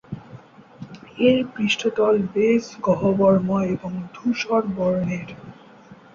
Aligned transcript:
এর 1.21 1.39
পৃষ্ঠতল 1.53 2.15
বেশ 2.33 2.63
গহ্বরময় 2.85 3.67
এবং 3.75 3.91
ধূসর 4.15 4.61
বর্নের। 4.75 5.29